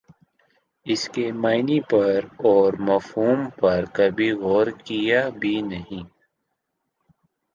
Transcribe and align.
اسکے 0.85 1.25
معانی 1.33 1.79
پر 1.89 2.19
اور 2.43 2.71
مفہوم 2.79 3.39
پر 3.59 3.81
کبھی 3.93 4.29
غورکیا 4.41 5.21
بھی 5.39 5.55
نہیں 5.63 6.03